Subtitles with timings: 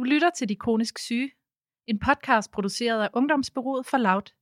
[0.00, 1.30] Du lytter til De Kronisk Syge,
[1.86, 4.32] en podcast produceret af Ungdomsbyrået for Loud.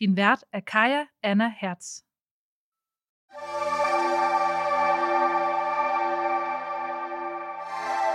[0.00, 1.86] Din vært er Kaja Anna Hertz.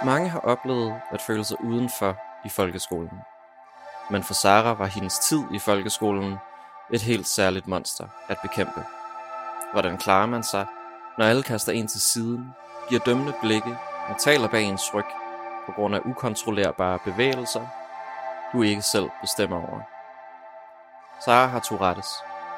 [0.06, 3.20] Mange har oplevet at føle sig udenfor i folkeskolen.
[4.12, 6.36] Men for Sara var hendes tid i folkeskolen
[6.94, 8.82] et helt særligt monster at bekæmpe.
[9.72, 10.66] Hvordan klarer man sig,
[11.18, 12.46] når alle kaster en til siden,
[12.90, 13.78] giver dømmende blikke
[14.10, 15.29] og taler bag ens ryg
[15.70, 17.68] på grund af ukontrollerbare bevægelser,
[18.54, 19.82] du ikke selv bestemmer over.
[21.26, 22.08] Sara har Tourettes,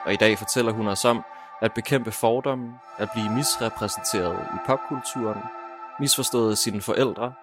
[0.06, 1.24] og i dag fortæller hun os om
[1.62, 5.42] at bekæmpe fordomme, at blive misrepræsenteret i popkulturen,
[6.00, 7.34] misforstået af sine forældre,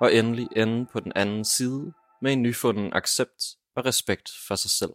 [0.00, 3.42] og endelig ende på den anden side med en nyfunden accept
[3.76, 4.92] og respekt for sig selv.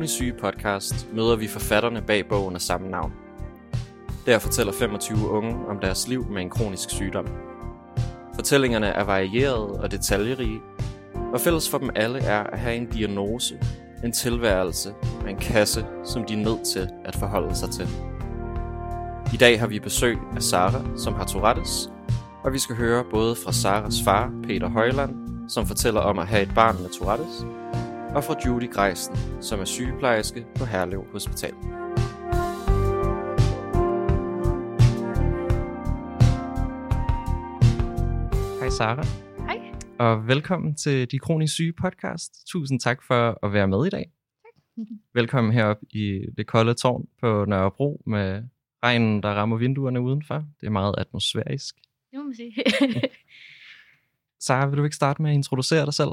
[0.00, 3.12] Kronisk Syge podcast møder vi forfatterne bag bogen af samme navn.
[4.26, 7.26] Der fortæller 25 unge om deres liv med en kronisk sygdom.
[8.34, 10.60] Fortællingerne er varierede og detaljerige,
[11.32, 13.58] og fælles for dem alle er at have en diagnose,
[14.04, 17.88] en tilværelse og en kasse, som de er nødt til at forholde sig til.
[19.34, 21.90] I dag har vi besøg af Sara, som har Tourettes,
[22.44, 25.14] og vi skal høre både fra Saras far, Peter Højland,
[25.48, 27.44] som fortæller om at have et barn med Tourettes,
[28.14, 31.54] og fra Judy Greisen, som er sygeplejerske på Herlev Hospital.
[38.60, 39.04] Hej Sara.
[39.46, 39.60] Hej.
[39.98, 42.46] Og velkommen til De Kronisk Syge podcast.
[42.46, 44.10] Tusind tak for at være med i dag.
[44.42, 44.86] Tak.
[45.20, 48.42] Velkommen herop i det kolde tårn på Nørrebro med
[48.84, 50.44] regnen, der rammer vinduerne udenfor.
[50.60, 51.74] Det er meget atmosfærisk.
[52.10, 52.54] Det må man sige.
[54.46, 56.10] Sara, vil du ikke starte med at introducere dig selv?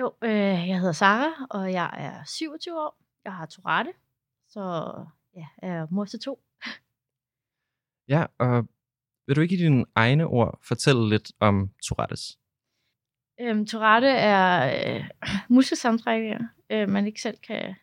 [0.00, 2.98] Jo, øh, jeg hedder Sara, og jeg er 27 år.
[3.24, 3.92] Jeg har Tourette,
[4.48, 4.94] så
[5.36, 6.42] ja, jeg er mor til to.
[8.08, 8.68] Ja, og
[9.26, 12.38] vil du ikke i dine egne ord fortælle lidt om Tourettes?
[13.40, 15.10] Øhm, Tourette er øh,
[15.56, 17.74] muskelsamtrækninger, øh, man ikke selv kan,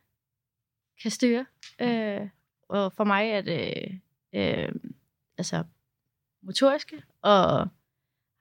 [1.02, 1.46] kan styre.
[1.82, 2.30] Øh,
[2.70, 4.02] og for mig er det
[4.34, 4.76] øh,
[5.38, 5.64] altså
[6.42, 7.68] motoriske, og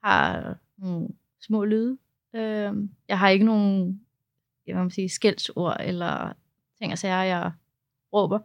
[0.03, 1.97] har nogle små lyde.
[2.35, 4.01] Øh, jeg har ikke nogen
[4.67, 6.33] jeg vil sige, skældsord eller
[6.81, 7.51] ting og sager, jeg
[8.13, 8.39] råber.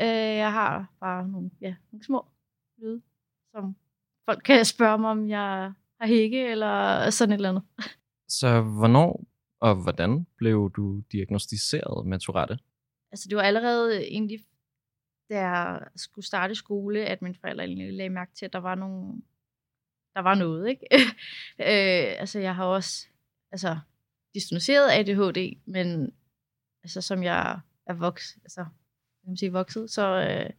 [0.00, 2.26] Øh, jeg har bare nogle, ja, nogle små
[2.78, 3.02] lyde,
[3.50, 3.76] som
[4.24, 7.62] folk kan spørge mig, om jeg har hække eller sådan et eller andet.
[8.28, 9.24] Så hvornår
[9.60, 12.58] og hvordan blev du diagnostiseret med Tourette?
[13.12, 14.38] Altså det var allerede egentlig,
[15.30, 18.74] da jeg skulle starte skole, at mine forældre egentlig lagde mærke til, at der var
[18.74, 19.22] nogle,
[20.14, 20.86] der var noget, ikke?
[21.68, 23.06] øh, altså jeg har også,
[23.52, 23.78] altså
[24.34, 26.14] diagnosticeret ADHD, men
[26.82, 28.64] altså som jeg er vokset, altså,
[29.20, 30.50] kan man sige vokset, så øh,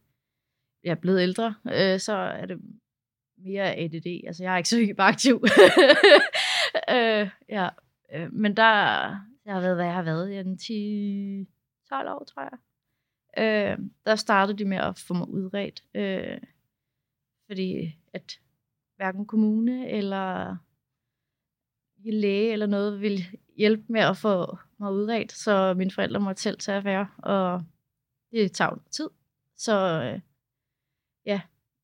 [0.84, 2.60] jeg er blevet ældre, øh, så er det
[3.38, 4.26] mere ADD.
[4.26, 5.44] Altså jeg er ikke så hyperaktiv.
[6.96, 7.68] øh, ja,
[8.12, 8.72] øh, men der,
[9.44, 11.46] jeg har været, hvad jeg har været, i en 10,
[11.88, 12.58] 12 år, tror jeg.
[13.38, 16.40] Øh, der startede de med at få mig udredt, øh,
[17.46, 18.40] fordi at
[18.96, 20.56] hverken kommune eller
[22.04, 23.24] læge eller noget ville
[23.56, 27.62] hjælpe med at få mig udredt, så mine forældre måtte selv tage affære, og
[28.30, 29.08] det tager noget tid.
[29.56, 30.20] Så øh,
[31.26, 31.40] ja,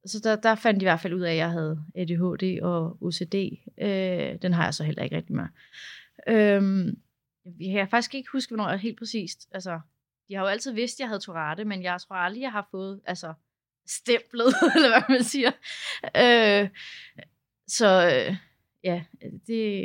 [0.06, 2.98] så der, der fandt de i hvert fald ud af, at jeg havde ADHD og
[3.00, 3.34] OCD.
[3.78, 5.46] Øh, den har jeg så heller ikke rigtig med.
[6.28, 6.86] Øh,
[7.60, 9.80] jeg kan faktisk ikke huske, hvornår jeg helt præcist, altså,
[10.28, 12.68] de har jo altid vidst, at jeg havde Tourette, men jeg tror aldrig, jeg har
[12.70, 13.34] fået, altså,
[13.86, 15.50] stemplet, eller hvad man siger.
[16.16, 16.68] Øh,
[17.68, 18.36] så øh,
[18.84, 19.04] ja,
[19.46, 19.84] det,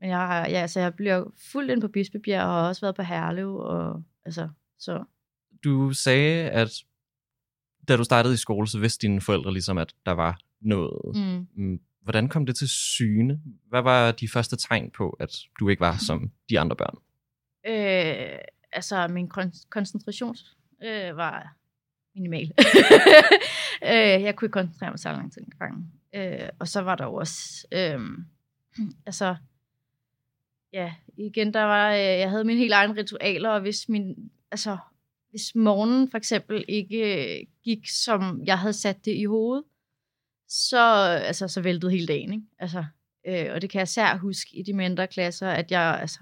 [0.00, 3.02] men jeg, ja, altså, jeg bliver fuldt ind på Bispebjerg, og har også været på
[3.02, 4.48] Herlev, og altså,
[4.78, 5.04] så.
[5.64, 6.70] Du sagde, at
[7.88, 11.16] da du startede i skole, så vidste dine forældre ligesom, at der var noget.
[11.56, 11.80] Mm.
[12.02, 13.40] Hvordan kom det til syne?
[13.68, 16.96] Hvad var de første tegn på, at du ikke var som de andre børn?
[17.66, 18.38] Øh,
[18.72, 20.36] altså, min kon- koncentration
[20.84, 21.56] øh, var
[22.14, 22.52] minimal.
[23.90, 25.92] øh, jeg kunne ikke koncentrere mig så lang tid ad gangen.
[26.14, 28.00] Øh, og så var der jo også, øh,
[29.06, 29.36] altså,
[30.72, 34.76] ja, igen, der var, øh, jeg havde mine helt egne ritualer, og hvis min, altså,
[35.30, 39.64] hvis morgenen for eksempel ikke øh, gik, som jeg havde sat det i hovedet,
[40.48, 40.78] så,
[41.26, 42.44] altså, så væltede hele dagen, ikke?
[42.58, 42.84] Altså,
[43.26, 46.18] øh, og det kan jeg særligt huske i de mindre klasser, at jeg, altså,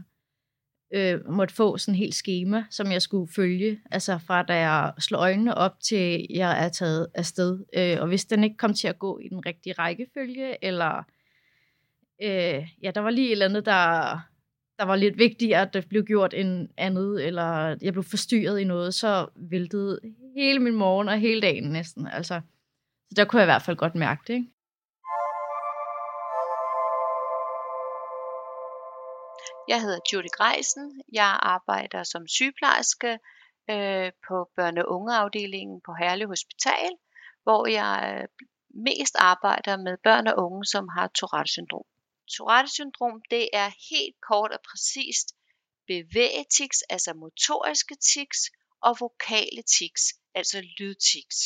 [0.93, 4.93] øh, måtte få sådan en helt schema, som jeg skulle følge, altså fra da jeg
[4.99, 7.65] slår øjnene op til jeg er taget afsted.
[7.77, 11.03] Øh, og hvis den ikke kom til at gå i den rigtige rækkefølge, eller
[12.23, 14.19] øh, ja, der var lige et eller andet, der,
[14.79, 18.65] der var lidt vigtigere, at det blev gjort end andet, eller jeg blev forstyrret i
[18.65, 20.01] noget, så væltede
[20.37, 22.07] hele min morgen og hele dagen næsten.
[22.07, 22.41] Altså,
[23.09, 24.47] så der kunne jeg i hvert fald godt mærke det, ikke?
[29.73, 31.03] Jeg hedder Judy Greisen.
[31.13, 33.13] Jeg arbejder som sygeplejerske
[33.71, 36.93] øh, på børne- og ungeafdelingen på Herlev Hospital,
[37.43, 38.29] hvor jeg øh,
[38.89, 41.87] mest arbejder med børn og unge, som har Tourette-syndrom.
[42.37, 45.29] Tourette-syndrom, det er helt kort og præcist
[45.87, 48.41] bevægetics, altså motoriske tics,
[48.83, 50.03] og vokale tics,
[50.35, 51.39] altså lydtics,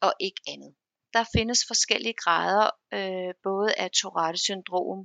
[0.00, 0.74] og ikke andet.
[1.12, 5.00] Der findes forskellige grader, øh, både af Tourette-syndrom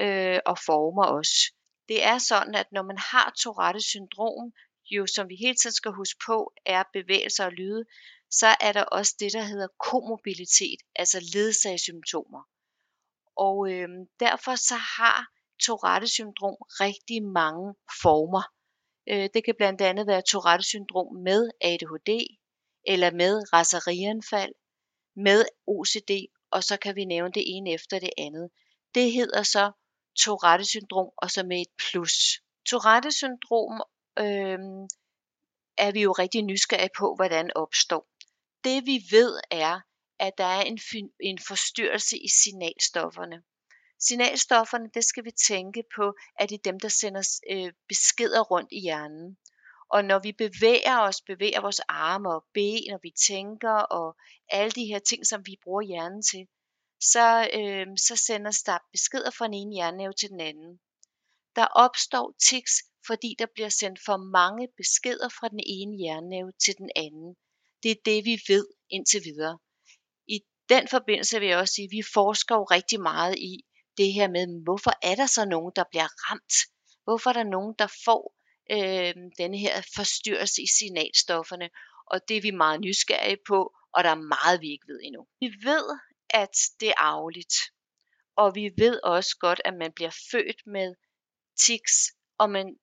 [0.00, 1.59] øh, og former også.
[1.90, 4.52] Det er sådan, at når man har Tourette syndrom,
[4.90, 7.84] jo som vi hele tiden skal huske på, er bevægelser og lyde,
[8.30, 12.42] så er der også det, der hedder komobilitet, altså ledsagssymptomer.
[13.36, 13.88] Og øh,
[14.20, 15.26] derfor så har
[15.66, 18.42] Tourette syndrom rigtig mange former.
[19.08, 22.10] Øh, det kan blandt andet være Tourette syndrom med ADHD,
[22.86, 24.54] eller med raserianfald,
[25.16, 26.10] med OCD,
[26.50, 28.50] og så kan vi nævne det ene efter det andet.
[28.94, 29.72] Det hedder så
[30.18, 32.42] Tourette-syndrom og så med et plus.
[32.68, 33.82] Tourette-syndrom
[34.18, 34.58] øh,
[35.78, 38.06] er vi jo rigtig nysgerrige på, hvordan opstår.
[38.64, 39.80] Det vi ved er,
[40.18, 40.78] at der er en,
[41.20, 43.42] en forstyrrelse i signalstofferne.
[44.00, 48.72] Signalstofferne, det skal vi tænke på, at det er dem, der sender øh, beskeder rundt
[48.72, 49.38] i hjernen.
[49.90, 54.16] Og når vi bevæger os, bevæger vores arme og ben, og vi tænker, og
[54.48, 56.46] alle de her ting, som vi bruger hjernen til,
[57.00, 60.80] så, øh, så sender der beskeder fra den ene hjernenæve til den anden.
[61.56, 62.74] Der opstår tics,
[63.06, 67.36] fordi der bliver sendt for mange beskeder fra den ene hjernenæve til den anden.
[67.82, 69.58] Det er det, vi ved indtil videre.
[70.28, 73.64] I den forbindelse vil jeg også sige, at vi forsker jo rigtig meget i
[73.96, 76.54] det her med, hvorfor er der så nogen, der bliver ramt?
[77.04, 78.22] Hvorfor er der nogen, der får
[78.70, 81.68] øh, denne her forstyrrelse i signalstofferne?
[82.06, 85.26] Og det er vi meget nysgerrige på, og der er meget, vi ikke ved endnu.
[85.40, 85.84] Vi ved,
[86.30, 87.54] at det er arveligt.
[88.36, 90.94] Og vi ved også godt, at man bliver født med
[91.66, 91.96] tics,
[92.38, 92.76] og man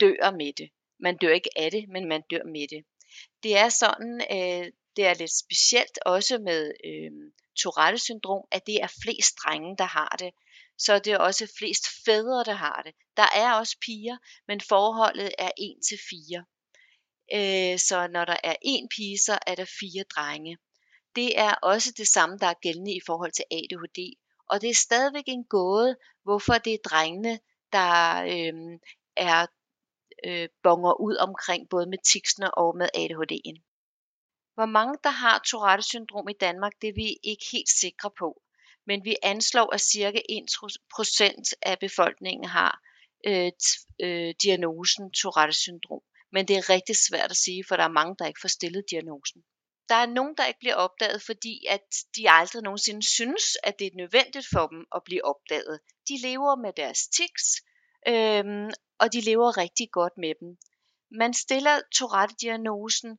[0.00, 0.70] dør med det.
[1.00, 2.84] Man dør ikke af det, men man dør med det.
[3.42, 7.12] Det er sådan, øh, det er lidt specielt også med øh,
[7.62, 10.30] Tourette-syndrom, at det er flest drenge, der har det.
[10.78, 12.94] Så det er også flest fædre, der har det.
[13.16, 14.16] Der er også piger,
[14.48, 16.44] men forholdet er 1 til 4.
[17.36, 20.58] Øh, så når der er en pige, så er der fire drenge
[21.16, 24.14] det er også det samme, der er gældende i forhold til ADHD.
[24.50, 27.40] Og det er stadigvæk en gåde, hvorfor det er drengene,
[27.72, 28.78] der øh,
[29.16, 29.46] er
[30.26, 33.58] øh, bonger ud omkring både med tiksene og med ADHD'en.
[34.54, 38.42] Hvor mange der har Tourette-syndrom i Danmark, det er vi ikke helt sikre på.
[38.86, 42.80] Men vi anslår, at cirka 1% af befolkningen har
[43.26, 43.52] øh,
[44.00, 46.02] øh, diagnosen Tourette-syndrom.
[46.32, 48.90] Men det er rigtig svært at sige, for der er mange, der ikke får stillet
[48.90, 49.44] diagnosen
[49.88, 51.86] der er nogen, der ikke bliver opdaget, fordi at
[52.16, 55.80] de aldrig nogensinde synes, at det er nødvendigt for dem at blive opdaget.
[56.08, 57.46] De lever med deres tics,
[58.08, 60.58] øhm, og de lever rigtig godt med dem.
[61.10, 63.18] Man stiller Tourette-diagnosen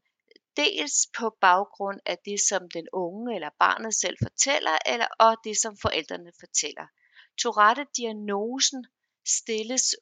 [0.57, 5.57] dels på baggrund af det, som den unge eller barnet selv fortæller, eller og det,
[5.57, 6.88] som forældrene fortæller.
[7.38, 8.86] Tourette-diagnosen
[9.25, 9.95] stilles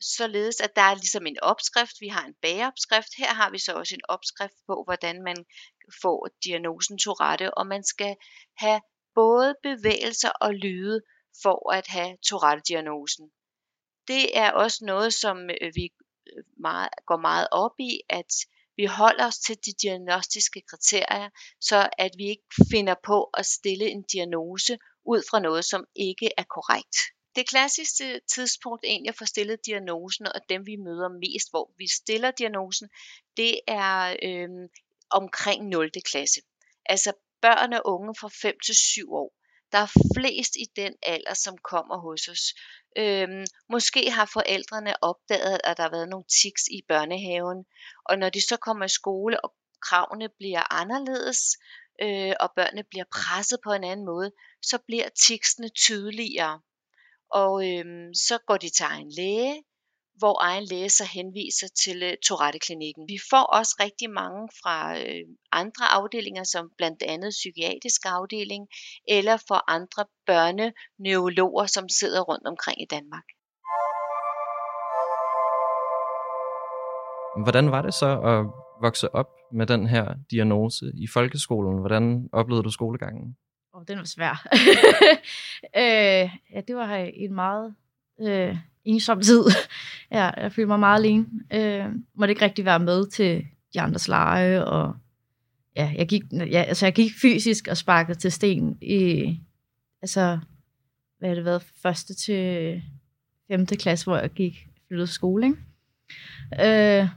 [0.00, 2.00] således at der er ligesom en opskrift.
[2.00, 3.08] Vi har en bageopskrift.
[3.16, 5.36] Her har vi så også en opskrift på, hvordan man
[6.02, 8.16] får diagnosen Tourette, og man skal
[8.56, 8.80] have
[9.14, 11.00] både bevægelser og lyde
[11.42, 13.30] for at have Tourette-diagnosen.
[14.08, 15.84] Det er også noget, som øh, vi
[16.26, 18.32] øh, meget, går meget op i, at
[18.76, 23.86] vi holder os til de diagnostiske kriterier, så at vi ikke finder på at stille
[23.90, 26.96] en diagnose ud fra noget, som ikke er korrekt.
[27.36, 31.86] Det klassiske tidspunkt egentlig at få stillet diagnosen, og dem vi møder mest, hvor vi
[31.88, 32.88] stiller diagnosen,
[33.36, 34.48] det er øh,
[35.10, 35.90] omkring 0.
[36.04, 36.40] klasse.
[36.86, 39.34] Altså børn og unge fra 5 til 7 år.
[39.72, 42.54] Der er flest i den alder, som kommer hos os.
[42.96, 47.64] Øhm, måske har forældrene opdaget, at der har været nogle tics i børnehaven,
[48.04, 51.40] og når de så kommer i skole, og kravene bliver anderledes,
[52.02, 54.32] øh, og børnene bliver presset på en anden måde,
[54.62, 56.60] så bliver ticsene tydeligere.
[57.30, 59.62] Og øhm, så går de til egen læge,
[60.18, 63.04] hvor egen læge så henviser til øh, Tourette-klinikken.
[63.08, 68.68] Vi får også rigtig mange fra øh, andre afdelinger, som blandt andet psykiatrisk afdeling,
[69.08, 73.26] eller for andre børneneurologer, som sidder rundt omkring i Danmark.
[77.44, 78.38] Hvordan var det så at
[78.82, 81.78] vokse op med den her diagnose i folkeskolen?
[81.78, 83.36] Hvordan oplevede du skolegangen?
[83.72, 84.46] Oh, den var svær.
[85.82, 87.74] øh, ja, det var en meget
[88.20, 89.44] øh, ensom tid.
[90.10, 91.26] ja, jeg følte mig meget alene.
[91.52, 94.96] Øh, måtte ikke rigtig være med til de andres lege, og
[95.76, 99.40] ja, jeg gik, ja, altså jeg gik fysisk og sparkede til sten i,
[100.02, 100.38] altså,
[101.18, 102.82] hvad har det været, første til
[103.48, 105.58] femte klasse, hvor jeg gik flyttede skole, ikke?
[106.52, 107.08] Øh,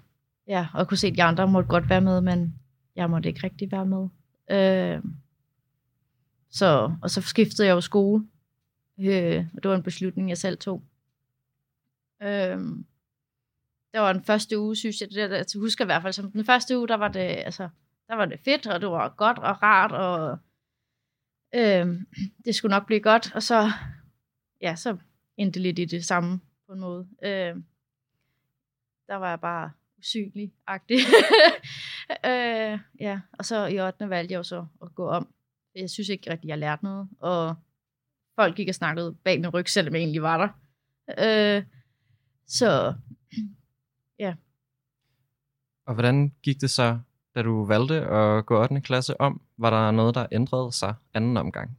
[0.48, 2.56] ja, og kunne se, at de andre måtte godt være med, men
[2.96, 4.08] jeg måtte ikke rigtig være med.
[4.52, 5.02] Øh,
[6.52, 8.24] så, og så skiftede jeg jo skole,
[9.00, 10.84] øh, og det var en beslutning, jeg selv tog.
[12.22, 12.86] Øhm,
[13.94, 16.32] der var den første uge, synes jeg, det der, jeg husker i hvert fald, som
[16.32, 17.70] den første uge, der var det, altså,
[18.08, 20.38] der var det fedt, og det var godt og rart, og
[21.56, 22.08] øhm,
[22.46, 23.72] det skulle nok blive godt, og så,
[24.62, 24.98] ja, så
[25.38, 27.08] endte lidt i det samme på en måde.
[27.24, 27.66] Øhm,
[29.08, 31.00] der var jeg bare usynlig-agtig.
[32.30, 34.10] øh, ja, og så i 8.
[34.10, 35.34] valgte jeg jo så at gå om.
[35.76, 37.56] Jeg synes ikke rigtig, jeg lærte noget, og
[38.36, 40.50] folk gik og snakkede bag min ryg, selvom jeg egentlig var der.
[41.58, 41.64] Øh,
[42.48, 42.94] så,
[44.20, 44.34] ja.
[45.86, 47.00] Og hvordan gik det så,
[47.36, 48.82] da du valgte at gå 8.
[48.82, 49.42] klasse om?
[49.58, 51.78] Var der noget, der ændrede sig anden omgang?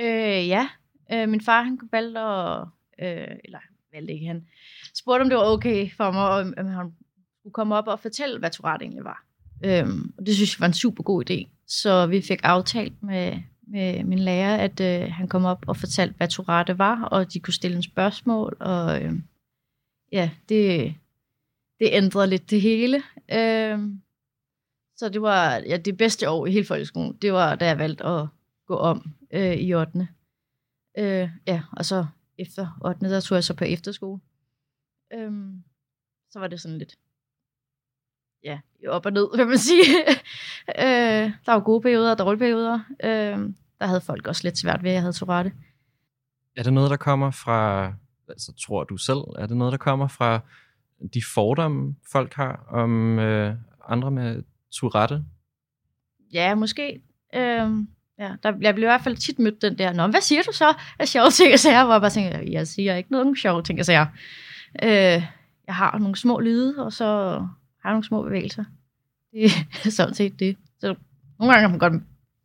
[0.00, 0.68] Øh, ja.
[1.12, 2.60] Øh, min far, han valgte at,
[3.02, 3.58] øh, eller
[3.92, 4.46] valgte ikke, han
[4.94, 6.92] spurgte, om det var okay for mig, om, om han
[7.42, 9.24] kunne komme op og fortælle, hvad Tourette egentlig var.
[9.64, 11.48] Øhm, og det synes jeg var en super god idé.
[11.66, 16.14] Så vi fik aftalt med, med min lærer, at øh, han kom op og fortalte,
[16.16, 19.12] hvad Tourette var, og de kunne stille en spørgsmål, og øh,
[20.12, 20.94] ja, det,
[21.80, 23.02] det ændrede lidt det hele.
[23.32, 23.78] Øh,
[24.96, 28.04] så det var ja, det bedste år i hele folkeskolen, det var, da jeg valgte
[28.04, 28.26] at
[28.66, 30.08] gå om øh, i 8.
[30.98, 32.06] Øh, ja, og så
[32.38, 33.10] efter 8.
[33.10, 34.20] der tog jeg så på efterskole.
[35.12, 35.32] Øh,
[36.30, 36.98] så var det sådan lidt,
[38.44, 39.84] ja, op og ned, vil man sige.
[40.84, 42.80] øh, der var gode perioder og dårlige perioder.
[43.04, 45.52] Øh, der havde folk også lidt svært ved, at jeg havde Tourette.
[46.56, 47.92] Er det noget, der kommer fra,
[48.28, 50.40] altså tror du selv, er det noget, der kommer fra
[51.14, 53.54] de fordomme, folk har om øh,
[53.88, 54.42] andre med
[54.72, 55.24] Tourette?
[56.32, 57.02] Ja, måske.
[57.34, 60.42] Øhm, ja, der, jeg blev i hvert fald tit mødt den der, Nå, hvad siger
[60.42, 61.84] du så af sjove ting og sager?
[61.84, 64.06] Hvor jeg bare tænker, jeg siger ikke noget sjove ting og sager.
[64.82, 65.22] Øh,
[65.66, 67.04] jeg har nogle små lyde, og så
[67.82, 68.64] har nogle små bevægelser.
[69.32, 69.44] Det
[69.84, 70.56] er sådan set det.
[70.80, 70.94] Så
[71.38, 72.02] nogle gange kan man godt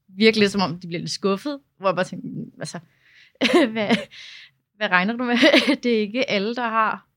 [0.08, 2.80] virkelig, som om de bliver lidt skuffet, hvor jeg bare tænker, mm, altså,
[3.74, 3.96] hvad,
[4.84, 5.38] hvad regner du med?
[5.84, 7.08] det er ikke alle, der har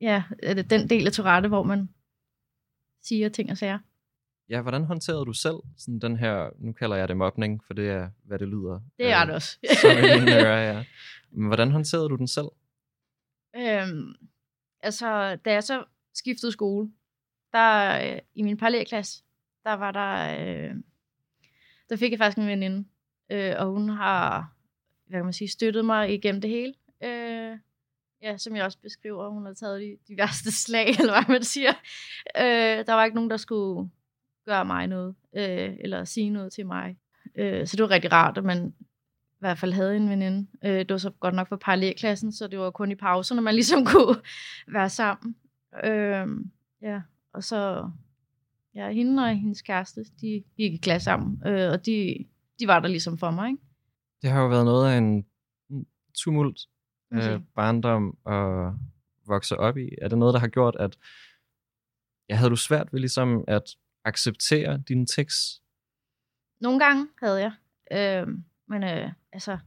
[0.00, 0.22] ja,
[0.70, 1.88] den del af Tourette, hvor man
[3.02, 3.78] siger ting og sager.
[4.48, 7.90] Ja, hvordan håndterede du selv sådan den her, nu kalder jeg det mobning, for det
[7.90, 8.80] er, hvad det lyder.
[8.98, 9.58] Det er det også.
[9.80, 10.84] som en øre, ja.
[11.30, 12.48] Men hvordan håndterede du den selv?
[13.56, 14.14] Øhm,
[14.80, 15.84] altså, da jeg så
[16.14, 16.90] skiftede skole,
[17.52, 19.24] der øh, i min parallelklasse,
[19.64, 20.74] der var der, øh,
[21.88, 22.88] der fik jeg faktisk en veninde,
[23.30, 24.52] øh, og hun har,
[25.06, 26.74] hvad kan man sige, støttet mig igennem det hele.
[28.22, 31.42] Ja, som jeg også beskriver, hun har taget de, de værste slag, eller hvad man
[31.44, 31.72] siger.
[32.36, 33.90] Øh, der var ikke nogen, der skulle
[34.46, 36.96] gøre mig noget, øh, eller sige noget til mig.
[37.34, 38.74] Øh, så det var rigtig rart, at man
[39.36, 40.46] i hvert fald havde en veninde.
[40.64, 43.54] Øh, det var så godt nok for parallelklassen, så det var kun i pauserne, man
[43.60, 44.16] ligesom kunne
[44.68, 45.36] være sammen.
[45.84, 46.26] Øh,
[46.82, 47.00] ja,
[47.32, 47.90] og så,
[48.74, 52.26] ja, hende og hendes kæreste, de gik i klasse sammen, øh, og de,
[52.60, 53.62] de var der ligesom for mig, ikke?
[54.22, 55.26] Det har jo været noget af en
[56.14, 56.58] tumult
[57.12, 58.72] øh, barndom at
[59.26, 59.88] vokse op i.
[60.02, 60.98] Er det noget, der har gjort, at
[62.28, 63.62] ja, havde du svært ved ligesom at
[64.04, 65.62] acceptere dine tekst?
[66.60, 67.52] Nogle gange havde jeg.
[67.92, 68.28] Øh,
[68.68, 69.58] men øh, altså,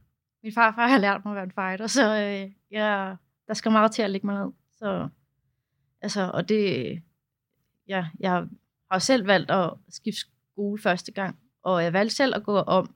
[0.42, 3.16] min farfar har lært mig at være en fighter, så øh, jeg,
[3.46, 4.52] der skal meget til at lægge mig ned.
[4.76, 5.08] Så,
[6.00, 7.02] altså, og det,
[7.88, 8.46] ja, jeg
[8.90, 12.94] har selv valgt at skifte skole første gang, og jeg valgte selv at gå om.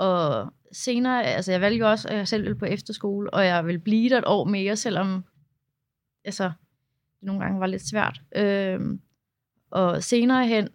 [0.00, 3.66] Og senere, altså jeg valgte jo også, at jeg selv ville på efterskole, og jeg
[3.66, 5.24] vil blive der et år mere, selvom
[6.24, 6.44] altså,
[7.20, 8.22] det nogle gange var lidt svært.
[8.36, 9.00] Øhm,
[9.70, 10.68] og senere hen,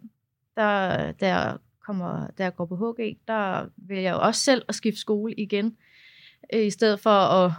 [0.56, 1.56] der, der,
[1.86, 5.76] kommer, der går på HG, der vil jeg jo også selv at skifte skole igen,
[6.52, 7.52] øh, i stedet for at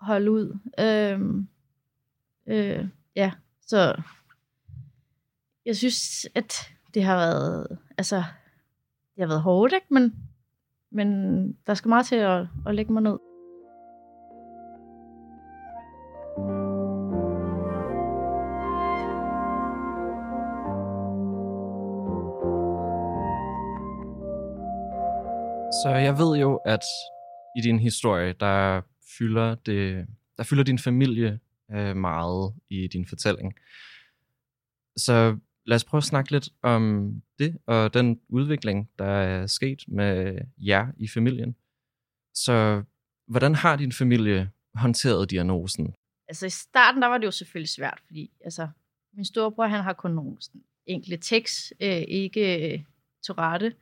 [0.00, 0.58] holde ud.
[0.80, 1.48] Øhm,
[2.46, 3.32] øh, ja,
[3.66, 4.02] så
[5.66, 6.52] jeg synes, at
[6.94, 8.16] det har været, altså,
[9.14, 9.86] det har været hårdt, ikke?
[9.90, 10.28] Men,
[10.92, 11.08] men
[11.66, 13.18] der skal meget til at, at lægge mig ned.
[25.82, 26.84] Så jeg ved jo, at
[27.56, 28.80] i din historie, der
[29.18, 31.40] fylder, det, der fylder din familie
[31.72, 33.54] øh, meget i din fortælling.
[34.96, 39.84] Så lad os prøve at snakke lidt om det, og den udvikling, der er sket
[39.88, 41.56] med jer i familien.
[42.34, 42.82] Så
[43.26, 45.94] hvordan har din familie håndteret diagnosen?
[46.28, 48.68] Altså i starten, der var det jo selvfølgelig svært, fordi altså,
[49.14, 52.80] min storebror, han har kun nogle sådan, enkle tekst, øh, ikke øh,
[53.26, 53.74] Tourette.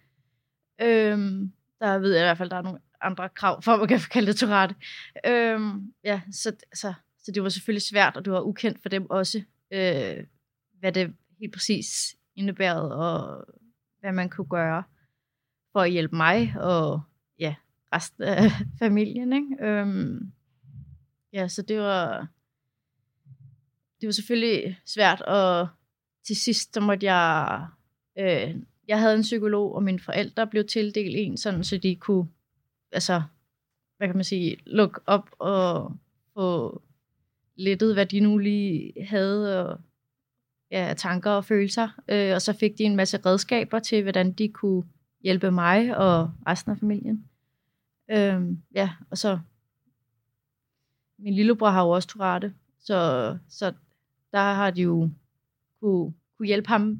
[0.81, 3.89] Øhm, der ved jeg i hvert fald, der er nogle andre krav for, at man
[3.89, 4.75] kan kalde det Tourette.
[5.27, 9.11] Øhm, ja, så, så, så det var selvfølgelig svært, og det var ukendt for dem
[9.11, 10.27] også, øh,
[10.79, 11.15] hvad det
[11.45, 13.45] helt præcis indebærede, og
[14.01, 14.83] hvad man kunne gøre
[15.73, 17.01] for at hjælpe mig og
[17.39, 17.55] ja,
[17.95, 18.51] resten af
[18.83, 19.33] familien.
[19.33, 19.57] Ikke?
[19.61, 20.33] Øhm,
[21.33, 22.29] ja, så det var,
[24.01, 25.69] det var selvfølgelig svært, og
[26.27, 27.67] til sidst så måtte jeg,
[28.19, 28.57] øh,
[28.89, 32.29] jeg havde en psykolog, og mine forældre blev tildelt en, sådan så de kunne,
[32.93, 33.23] altså,
[33.97, 35.97] hvad kan man sige, lukke op og
[36.35, 36.83] få
[37.57, 39.81] lettet, hvad de nu lige havde, og
[40.75, 41.89] ja, tanker og følelser.
[42.09, 44.85] Øh, og så fik de en masse redskaber til, hvordan de kunne
[45.23, 47.25] hjælpe mig og resten af familien.
[48.11, 48.43] Øh,
[48.75, 49.39] ja, og så
[51.19, 53.73] min lillebror har jo også Tourette, så, så
[54.33, 55.11] der har de jo
[55.81, 56.99] kunne, kunne hjælpe ham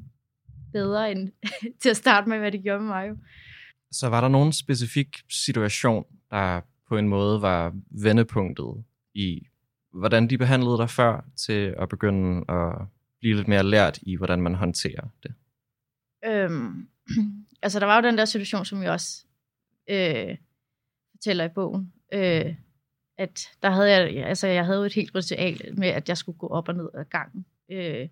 [0.71, 1.31] bedre end
[1.81, 3.09] til at starte med, hvad de gjorde med mig.
[3.09, 3.17] Jo.
[3.91, 9.47] Så var der nogen specifik situation, der på en måde var vendepunktet i,
[9.93, 12.87] hvordan de behandlede dig før, til at begynde at
[13.25, 15.33] blive lidt mere lært i, hvordan man håndterer det?
[16.25, 16.89] Øhm,
[17.63, 19.25] altså, der var jo den der situation, som jeg også
[19.89, 20.37] øh,
[21.11, 22.55] fortæller i bogen, øh,
[23.17, 26.37] at der havde jeg, altså jeg havde jo et helt ritual med, at jeg skulle
[26.37, 28.09] gå op og ned ad gangen øh,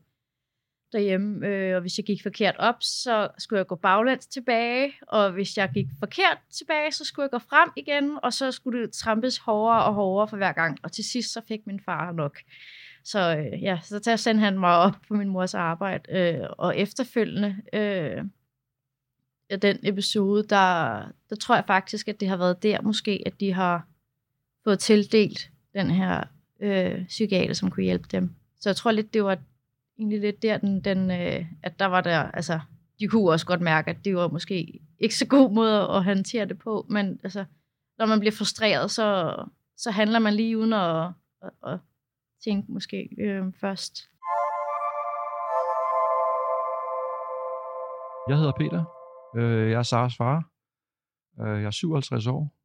[0.92, 5.32] derhjemme, øh, og hvis jeg gik forkert op, så skulle jeg gå baglæns tilbage, og
[5.32, 8.94] hvis jeg gik forkert tilbage, så skulle jeg gå frem igen, og så skulle det
[8.94, 12.40] trampes hårdere og hårdere for hver gang, og til sidst så fik min far nok.
[13.04, 16.78] Så øh, ja, så der sendte han mig op på min mors arbejde, øh, og
[16.78, 18.24] efterfølgende øh,
[19.62, 23.54] den episode, der, der tror jeg faktisk, at det har været der måske, at de
[23.54, 23.88] har
[24.64, 26.24] fået tildelt den her
[26.60, 28.36] øh, psykiater, som kunne hjælpe dem.
[28.60, 29.38] Så jeg tror lidt, det var
[30.00, 32.60] egentlig lidt der, den, den, øh, at der var der, altså,
[33.00, 36.46] de kunne også godt mærke, at det var måske ikke så god måde at håndtere
[36.46, 37.46] det på, men altså,
[37.98, 39.36] når man bliver frustreret, så,
[39.78, 41.06] så handler man lige uden at,
[41.44, 41.80] at, at
[42.44, 44.10] tænke måske øh, først.
[48.30, 48.84] Jeg hedder Peter.
[49.36, 50.50] Øh, jeg er Saras far.
[51.40, 52.56] Øh, jeg er 57 år,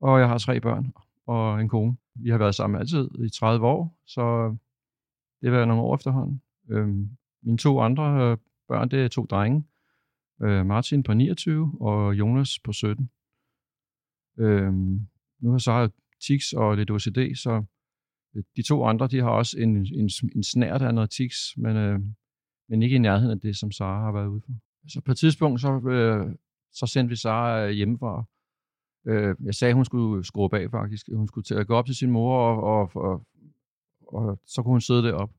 [0.00, 0.92] og jeg har tre børn
[1.26, 1.96] og en kone.
[2.14, 4.56] Vi har været sammen altid i 30 år, så
[5.40, 6.42] det har været nogle år efterhånden.
[6.70, 6.88] Øh,
[7.42, 8.36] mine to andre øh,
[8.68, 9.64] børn, det er to drenge.
[10.42, 13.10] Øh, Martin på 29 og Jonas på 17.
[14.38, 14.72] Øh,
[15.40, 15.88] nu har Sara
[16.20, 17.64] tics og lidt OCD, så
[18.36, 21.76] Øh, de to andre, de har også en, en, en snært af noget tics, men,
[21.76, 22.00] øh,
[22.68, 24.52] men ikke i nærheden af det, som Sara har været ude for.
[24.88, 26.34] Så på et tidspunkt, så, øh,
[26.72, 28.24] så sendte vi Sara øh, hjemmefra,
[29.06, 31.06] Øh, jeg sagde, at hun skulle skrue bag faktisk.
[31.12, 33.26] Hun skulle til at gå op til sin mor, og, og, og,
[34.06, 35.34] og så kunne hun sidde deroppe.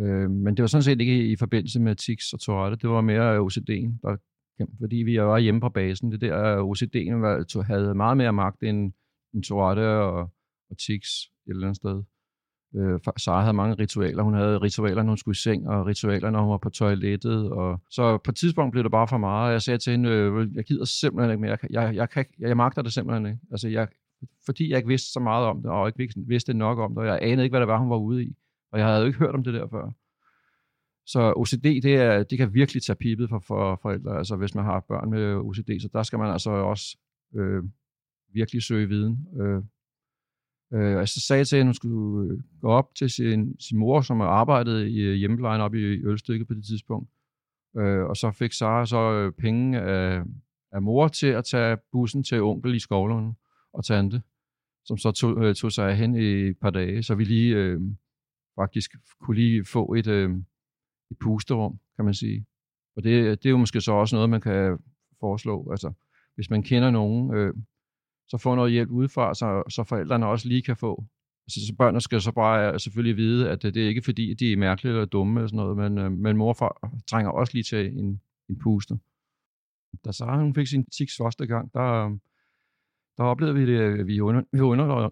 [0.00, 2.76] Øh, men det var sådan set ikke i forbindelse med tics og Tourette.
[2.76, 4.16] Det var mere OCD'en, der,
[4.78, 6.12] fordi vi var hjemme på basen.
[6.12, 8.92] Det der OCD'en var, havde meget mere magt end,
[9.34, 10.30] end Tourette og,
[10.70, 11.10] og tics
[11.46, 12.02] et eller andet sted.
[12.74, 14.22] Øh, Sara havde mange ritualer.
[14.22, 17.50] Hun havde ritualer, når hun skulle i seng, og ritualer, når hun var på toilettet.
[17.50, 17.80] Og...
[17.90, 20.54] Så på et tidspunkt blev det bare for meget, og jeg sagde til hende, øh,
[20.54, 21.50] jeg gider simpelthen ikke mere.
[21.62, 23.38] Jeg, jeg, jeg, kan, jeg, jeg magter det simpelthen ikke.
[23.50, 23.88] Altså, jeg,
[24.46, 27.06] fordi jeg ikke vidste så meget om det, og ikke vidste nok om det, og
[27.06, 28.36] jeg anede ikke, hvad det var, hun var ude i.
[28.72, 29.90] Og jeg havde jo ikke hørt om det der før.
[31.06, 34.64] Så OCD, det, er, det kan virkelig tage pipet for, for forældre, altså hvis man
[34.64, 36.98] har børn med OCD, så der skal man altså også
[37.36, 37.62] øh,
[38.32, 39.26] virkelig søge viden.
[39.40, 39.62] Øh,
[40.74, 43.60] Øh, og så sagde jeg til hende, at hun skulle øh, gå op til sin,
[43.60, 47.10] sin mor, som arbejdede i øh, hjemmeplejen op i Ølstykket på det tidspunkt.
[47.78, 50.22] Øh, og så fik Sara så øh, penge af,
[50.72, 53.34] af mor til at tage bussen til onkel i Skovlund
[53.72, 54.22] og tante,
[54.84, 57.80] som så tog, øh, tog sig hen i et par dage, så vi lige øh,
[58.60, 60.30] faktisk kunne lige få et, øh,
[61.10, 62.46] et pusterum, kan man sige.
[62.96, 64.78] Og det, det er jo måske så også noget, man kan
[65.20, 65.70] foreslå.
[65.70, 65.92] Altså,
[66.34, 67.54] hvis man kender nogen, øh,
[68.28, 71.04] så få noget hjælp udefra, så, så forældrene også lige kan få.
[71.46, 74.34] Altså, så børnene skal så bare øh, selvfølgelig vide, at øh, det er ikke fordi,
[74.34, 77.52] de er mærkelige eller dumme eller sådan noget, men, øh, men mor far trænger også
[77.54, 78.96] lige til en, en puster.
[80.04, 82.18] Da Sara hun fik sin tiks første gang, der,
[83.16, 84.60] der oplevede vi det, vi undrede, vi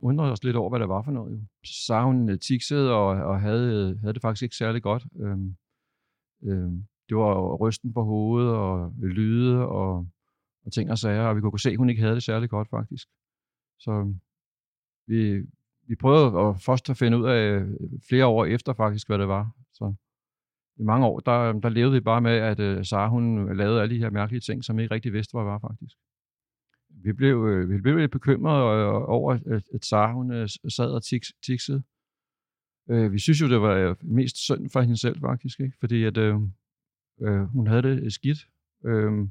[0.03, 1.33] undrede os lidt over, hvad det var for noget.
[1.33, 1.41] Jo.
[1.65, 5.05] Så hun tiksede og, og havde, havde det faktisk ikke særlig godt.
[5.21, 5.57] Øhm,
[6.45, 10.09] øhm, det var rysten på hovedet og lyde og
[10.65, 12.69] og ting og sager, og vi kunne se, at hun ikke havde det særlig godt
[12.69, 13.09] faktisk.
[13.79, 14.21] Så øhm,
[15.07, 15.47] vi,
[15.87, 17.69] vi prøvede at først at finde ud af øh,
[18.09, 19.51] flere år efter faktisk, hvad det var.
[19.73, 19.95] Så
[20.77, 23.57] i mange år, der, øhm, der levede vi bare med, at øh, Sara hun øh,
[23.57, 25.97] lavede alle de her mærkelige ting, som vi ikke rigtig vidste, hvad var faktisk.
[26.89, 30.91] Vi blev, øh, vi blev lidt bekymrede øh, over, at, at Sara hun øh, sad
[30.91, 31.83] og tiks, tiksede.
[32.91, 35.77] Øh, vi synes jo, det var øh, mest synd for hende selv faktisk, ikke?
[35.81, 36.37] fordi at, øh,
[37.21, 38.49] øh, hun havde det skidt.
[38.85, 39.29] Øh,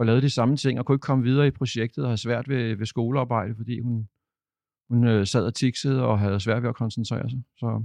[0.00, 2.48] og lavede de samme ting, og kunne ikke komme videre i projektet, og havde svært
[2.48, 4.08] ved, ved skolearbejde, fordi hun,
[4.88, 7.42] hun øh, sad og tiksede, og havde svært ved at koncentrere sig.
[7.56, 7.84] Så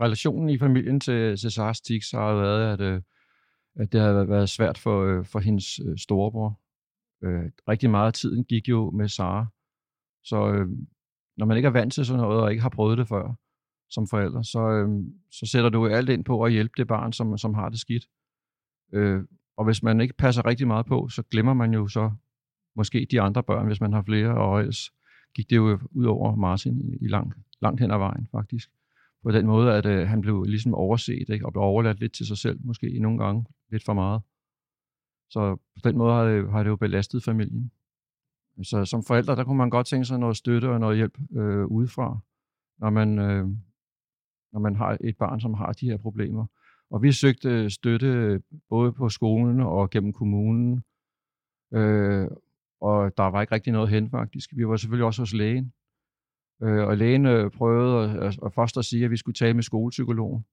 [0.00, 3.02] relationen i familien til, til Sars tiks har været, at, øh,
[3.76, 6.60] at det har været svært for, øh, for hendes øh, storebror.
[7.24, 9.46] Øh, rigtig meget af tiden gik jo med Sara.
[10.24, 10.68] Så øh,
[11.36, 13.34] når man ikke er vant til sådan noget, og ikke har prøvet det før
[13.90, 14.88] som forælder, så, øh,
[15.30, 18.06] så sætter du alt ind på at hjælpe det barn, som, som har det skidt.
[18.92, 19.24] Øh,
[19.60, 22.10] og hvis man ikke passer rigtig meget på, så glemmer man jo så
[22.76, 24.90] måske de andre børn, hvis man har flere, og ellers
[25.34, 28.70] gik det jo ud over Martin i lang, langt hen ad vejen, faktisk.
[29.22, 31.46] På den måde, at øh, han blev ligesom overset, ikke?
[31.46, 34.22] og blev overladt lidt til sig selv, måske nogle gange lidt for meget.
[35.30, 37.70] Så på den måde har det, har det jo belastet familien.
[38.62, 41.66] Så som forældre, der kunne man godt tænke sig noget støtte og noget hjælp øh,
[41.66, 42.18] udefra,
[42.78, 43.48] når man, øh,
[44.52, 46.46] når man har et barn, som har de her problemer.
[46.90, 50.84] Og vi søgte støtte både på skolen og gennem kommunen.
[51.74, 52.28] Øh,
[52.80, 54.50] og der var ikke rigtig noget hen faktisk.
[54.56, 55.72] Vi var selvfølgelig også hos lægen.
[56.62, 59.62] Øh, og lægen øh, prøvede at, at først at sige, at vi skulle tale med
[59.62, 60.44] skolepsykologen.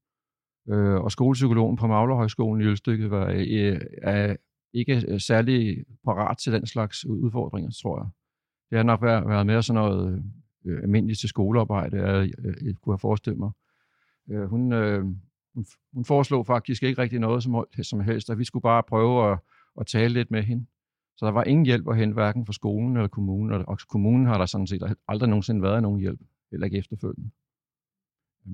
[0.70, 4.36] Øh, og skolepsykologen på Maglerhøjskolen i Ølstykke var øh, er
[4.74, 8.10] ikke øh, særlig parat til den slags udfordringer, tror jeg.
[8.70, 10.24] Det har nok været, været mere sådan noget
[10.66, 13.52] øh, almindeligt til skolearbejde, jeg, jeg, jeg kunne have forestillet mig.
[14.32, 15.06] Øh, hun, øh,
[15.94, 19.40] hun, foreslog faktisk ikke rigtig noget som, som helst, og vi skulle bare prøve at,
[19.80, 20.66] at tale lidt med hende.
[21.18, 24.38] Så der var ingen hjælp at hente, hverken fra skolen eller kommunen, og kommunen har
[24.38, 26.20] der sådan set aldrig nogensinde været nogen hjælp,
[26.52, 27.30] eller ikke efterfølgende.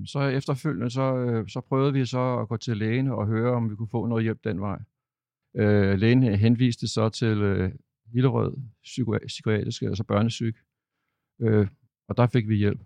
[0.06, 3.70] Så efterfølgende, så, øh, så prøvede vi så at gå til lægen og høre, om
[3.70, 4.78] vi kunne få noget hjælp den vej.
[5.56, 7.72] Øh, lægen henviste så til øh,
[8.12, 10.56] Hillerød psykiatriske, altså børnesyk,
[11.40, 11.66] øh,
[12.08, 12.80] og der fik vi hjælp.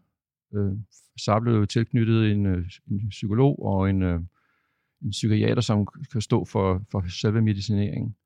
[0.54, 0.72] Øh,
[1.16, 4.20] så blev tilknyttet en, øh, en psykolog og en, øh,
[5.02, 8.16] en psykiater, som kan stå for, for selve medicineringen.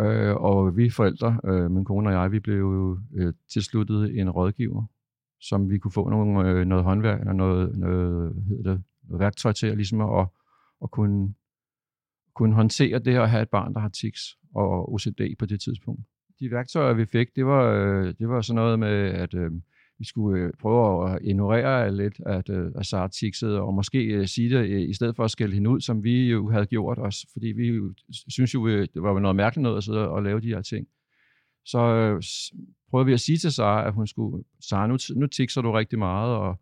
[0.00, 4.30] Øh, og vi forældre, øh, min kone og jeg, vi blev jo øh, tilsluttet en
[4.30, 4.84] rådgiver,
[5.40, 9.52] som vi kunne få nogle, øh, noget håndværk eller noget, noget, hedder det, noget værktøj
[9.52, 10.26] til at, ligesom at,
[10.82, 11.34] at kunne,
[12.34, 16.00] kunne håndtere det at have et barn, der har tics og OCD på det tidspunkt.
[16.40, 19.50] De værktøjer, vi fik, det var, øh, det var sådan noget med, at øh,
[19.98, 24.50] vi skulle øh, prøve at ignorere lidt, at øh, Assad tiksede, og måske øh, sige
[24.50, 27.26] det øh, i stedet for at skælde hende ud, som vi jo havde gjort os,
[27.32, 27.94] fordi vi jo,
[28.28, 30.86] synes jo, det var noget mærkeligt noget at sidde og lave de her ting.
[31.64, 31.78] Så
[32.90, 35.98] prøvede vi at sige til Sara, at hun skulle, Sara, nu, nu tikser du rigtig
[35.98, 36.60] meget, og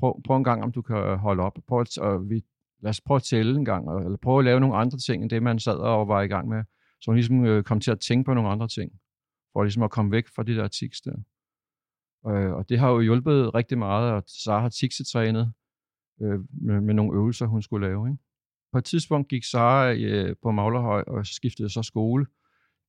[0.00, 1.58] prøv, prøv en gang, om du kan holde op.
[1.68, 2.42] Prøv at, og vi,
[2.82, 5.30] lad os prøve at tælle en gang, eller prøve at lave nogle andre ting, end
[5.30, 6.62] det man sad og var i gang med.
[7.00, 8.92] Så hun ligesom kom til at tænke på nogle andre ting,
[9.52, 11.16] for ligesom at komme væk fra det der tiks der.
[12.26, 15.52] Øh, og det har jo hjulpet rigtig meget, at Sara har tiksetrænet
[16.22, 18.08] øh, med, med nogle øvelser, hun skulle lave.
[18.08, 18.22] Ikke?
[18.72, 22.26] På et tidspunkt gik Sara øh, på Maglerhøj og skiftede så skole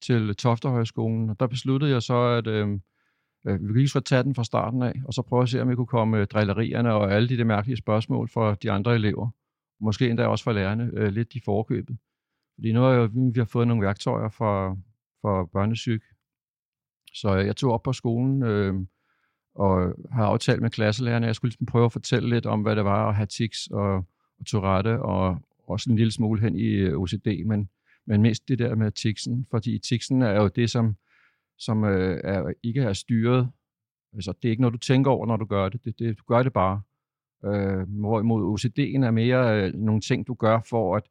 [0.01, 2.79] til Tofterhøjskolen, og der besluttede jeg så, at øh,
[3.47, 5.69] øh, vi lige skulle tage den fra starten af, og så prøve at se, om
[5.69, 9.29] vi kunne komme øh, drillerierne og alle de der mærkelige spørgsmål fra de andre elever,
[9.79, 11.97] måske endda også fra lærerne, øh, lidt i forkøbet.
[12.55, 14.75] Fordi nu har jo, vi har fået nogle værktøjer fra,
[15.21, 16.03] fra børnesyk,
[17.13, 18.73] så jeg tog op på skolen, øh,
[19.55, 22.75] og har aftalt med klasselærerne, at jeg skulle ligesom prøve at fortælle lidt om, hvad
[22.75, 23.95] det var at have tics og,
[24.39, 25.37] og Tourette, og
[25.67, 27.69] også en lille smule hen i øh, OCD, men,
[28.05, 30.95] men mest det der med ticsen, fordi ticsen er jo det, som,
[31.57, 33.49] som øh, er, ikke er styret.
[34.13, 35.85] Altså, det er ikke noget, du tænker over, når du gør det.
[35.85, 36.81] det, det du gør det bare.
[37.45, 41.03] Øh, hvorimod OCD'en er mere øh, nogle ting, du gør, for at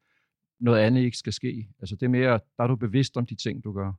[0.60, 1.68] noget andet ikke skal ske.
[1.80, 3.92] Altså, det er mere, der er du bevidst om de ting, du gør.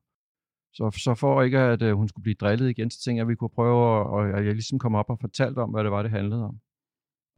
[0.76, 3.28] Så, så for ikke, at øh, hun skulle blive drillet igen, så tænkte jeg, at
[3.28, 6.02] vi kunne prøve, at, og jeg ligesom kom op og fortalte om, hvad det var,
[6.02, 6.60] det handlede om.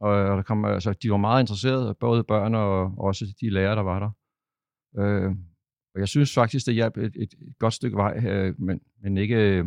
[0.00, 3.50] Og, og der kom, altså, de var meget interesserede, både børn og, og også de
[3.50, 4.10] lærere, der var der.
[5.02, 5.30] Øh,
[5.94, 9.18] og jeg synes faktisk, det hjalp et, et, et godt stykke vej, øh, men, men
[9.18, 9.64] ikke, øh,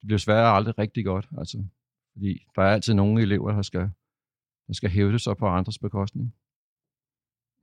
[0.00, 1.28] det blev svært aldrig rigtig godt.
[1.38, 1.64] Altså,
[2.12, 3.90] fordi der er altid nogle elever, der skal,
[4.66, 6.34] der skal hævde sig på andres bekostning.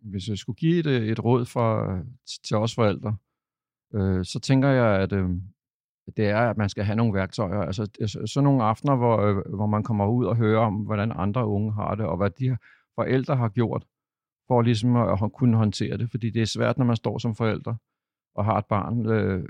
[0.01, 1.99] Hvis jeg skulle give et, øh, et råd fra,
[2.43, 3.17] til os forældre,
[3.93, 5.29] øh, så tænker jeg, at øh,
[6.17, 7.61] det er, at man skal have nogle værktøjer.
[7.61, 11.11] Altså, altså sådan nogle aftener, hvor, øh, hvor man kommer ud og hører om, hvordan
[11.15, 12.57] andre unge har det, og hvad de
[12.95, 13.85] forældre har gjort,
[14.47, 16.11] for ligesom at, at kunne håndtere det.
[16.11, 17.77] Fordi det er svært, når man står som forældre
[18.35, 19.49] og har et barn, øh,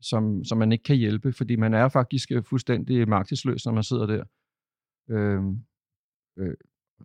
[0.00, 3.82] som, som man ikke kan hjælpe, fordi man er faktisk øh, fuldstændig magtesløs, når man
[3.82, 4.24] sidder der.
[5.10, 5.42] Øh,
[6.38, 6.54] øh,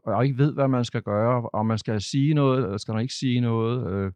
[0.03, 3.01] og ikke ved, hvad man skal gøre, om man skal sige noget, eller skal man
[3.01, 4.11] ikke sige noget, øh,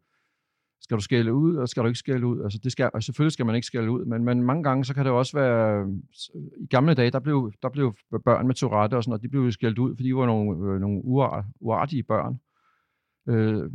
[0.82, 2.42] skal du skælde ud, eller skal du ikke skælde ud?
[2.42, 4.94] Altså, det skal, altså selvfølgelig skal man ikke skælde ud, men, men mange gange, så
[4.94, 5.88] kan det også være,
[6.60, 9.52] i gamle dage, der blev, der blev børn med Tourette og sådan noget, de blev
[9.52, 11.00] skældt ud, fordi de var nogle, øh, nogle
[11.60, 12.40] uartige børn.
[13.28, 13.70] Øh,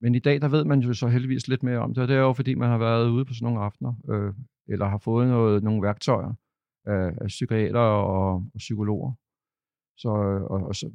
[0.00, 2.16] men i dag, der ved man jo så heldigvis lidt mere om det, og det
[2.16, 4.34] er jo fordi, man har været ude på sådan nogle aftener, øh,
[4.68, 6.32] eller har fået noget, nogle værktøjer
[6.86, 9.12] af, af psykiater og, og psykologer.
[9.96, 10.90] Så, øh, og, og så,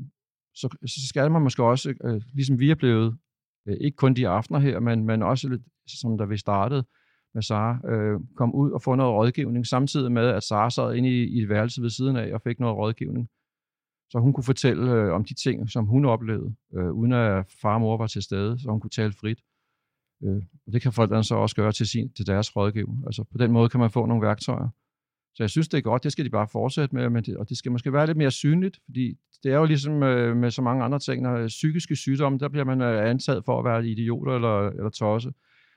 [0.56, 3.18] så, så skal man måske også, øh, ligesom vi er blevet,
[3.68, 6.84] øh, ikke kun de aftener her, men, men også lidt, som da vi startede
[7.34, 11.10] med Sara, øh, kom ud og få noget rådgivning, samtidig med, at Sara sad inde
[11.10, 13.30] i, i et værelse ved siden af og fik noget rådgivning.
[14.10, 17.74] Så hun kunne fortælle øh, om de ting, som hun oplevede, øh, uden at far
[17.74, 19.40] og mor var til stede, så hun kunne tale frit.
[20.24, 22.96] Øh, og det kan forældrene så også gøre til, sin, til deres rådgiver.
[23.06, 24.70] Altså på den måde kan man få nogle værktøjer.
[25.36, 27.50] Så jeg synes, det er godt, det skal de bare fortsætte med, men det, og
[27.50, 30.62] det skal måske være lidt mere synligt, fordi det er jo ligesom øh, med så
[30.62, 33.88] mange andre ting, når øh, psykiske sygdomme, der bliver man øh, antaget for at være
[33.88, 35.34] idioter eller, eller tosse.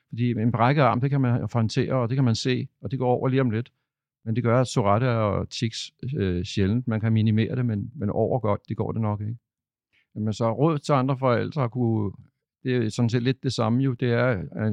[0.08, 2.98] Fordi en brækket arm, det kan man håndtere, og det kan man se, og det
[2.98, 3.72] går over lige om lidt.
[4.24, 6.88] Men det gør, at Sorette og tics øh, sjældent.
[6.88, 9.36] Man kan minimere det, men, men over godt, det går det nok ikke.
[10.14, 12.12] Men så råd til andre forældre at kunne,
[12.64, 14.72] det er sådan set lidt det samme jo, det er at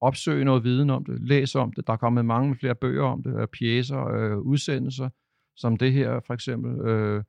[0.00, 1.86] opsøge noget viden om det, læse om det.
[1.86, 5.08] Der er kommet mange flere bøger om det, øh, pjæser, øh, udsendelser,
[5.56, 6.88] som det her for eksempel.
[6.88, 7.22] Øh,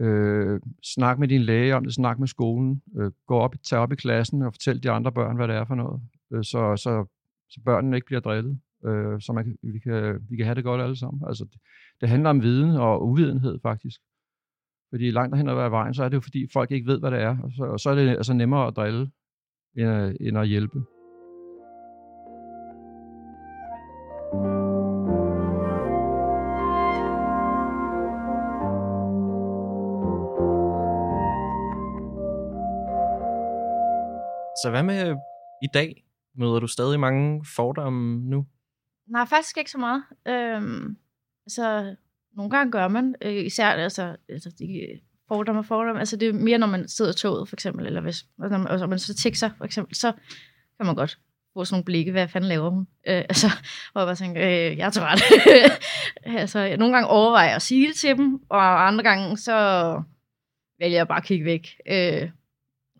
[0.00, 3.92] øh, snak med din læge om det, snak med skolen, øh, gå op, tag op
[3.92, 6.00] i klassen og fortæl de andre børn, hvad det er for noget,
[6.32, 7.06] øh, så, så,
[7.50, 10.82] så børnene ikke bliver drillet øh, så man, vi, kan, vi kan have det godt
[10.82, 11.22] alle sammen.
[11.28, 11.60] Altså, det,
[12.00, 14.00] det handler om viden og uvidenhed faktisk.
[14.90, 17.20] Fordi langt hen ad vejen, så er det jo fordi folk ikke ved, hvad det
[17.20, 19.10] er, og så, og så er det altså nemmere at drille,
[19.76, 20.84] end at, end at hjælpe.
[34.62, 35.16] Så hvad med øh,
[35.62, 36.04] i dag?
[36.34, 38.46] Møder du stadig mange fordomme nu?
[39.08, 40.02] Nej, faktisk ikke så meget.
[40.28, 40.96] Øhm,
[41.46, 41.96] altså,
[42.36, 44.98] nogle gange gør man, øh, især altså, altså de øh,
[45.28, 48.00] fordomme og fordomme, altså det er mere, når man sidder i toget, for eksempel, eller
[48.00, 50.12] hvis når man, altså, man så tekster, for eksempel, så
[50.76, 51.18] kan man godt
[51.54, 52.86] få sådan nogle blikke, hvad fanden laver hun?
[53.06, 53.46] Øh, altså,
[53.92, 55.20] hvor jeg bare tænker, øh, jeg er træt.
[55.20, 55.72] ret.
[56.40, 59.56] altså, jeg nogle gange overvejer at sige det til dem, og andre gange, så
[60.78, 61.68] vælger jeg bare at kigge væk.
[61.86, 62.30] Øh,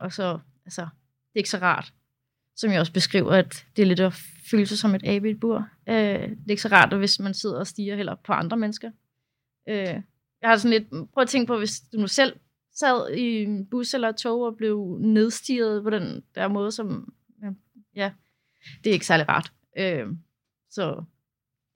[0.01, 0.87] og så, altså,
[1.33, 1.93] det er ikke så rart
[2.57, 4.13] som jeg også beskriver, at det er lidt at
[4.51, 5.69] føle sig som et abe i et bur.
[5.89, 8.91] Øh, det er ikke så rart, hvis man sidder og stiger heller på andre mennesker.
[9.69, 10.03] Øh,
[10.41, 12.37] jeg har sådan lidt, prøv at tænke på, hvis du nu selv
[12.75, 17.15] sad i en bus eller et tog og blev nedstiget på den der måde, som,
[17.95, 18.13] ja,
[18.85, 19.53] det er ikke særlig rart.
[19.79, 20.07] Øh,
[20.71, 21.05] så